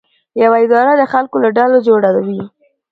یوه 0.41 0.57
اداره 0.65 0.93
د 0.97 1.03
خلکو 1.13 1.35
له 1.43 1.49
ډلو 1.57 1.77
جوړه 1.87 2.09
وي. 2.27 2.41